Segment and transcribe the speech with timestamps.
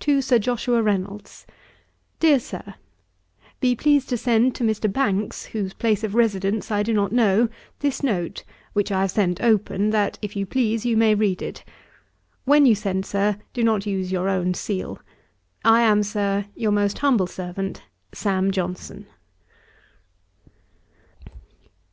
[0.00, 1.46] 'To SIR JOSHUA REYNOLDS.
[2.18, 2.74] 'DEAR SIR,
[3.60, 4.92] 'Be pleased to send to Mr.
[4.92, 9.40] Banks, whose place of residence I do not know, this note, which I have sent
[9.40, 11.62] open, that, if you please, you may read it.
[12.46, 14.98] 'When you send it, do not use your own seal.
[15.64, 18.50] 'I am, Sir, 'Your most humble servant, 'SAM.
[18.50, 19.06] JOHNSON.'